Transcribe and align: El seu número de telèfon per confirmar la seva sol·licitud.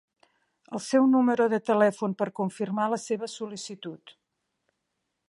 El 0.77 0.81
seu 0.85 1.05
número 1.11 1.45
de 1.53 1.59
telèfon 1.67 2.17
per 2.23 2.29
confirmar 2.41 2.89
la 2.95 3.01
seva 3.05 3.33
sol·licitud. 3.37 4.19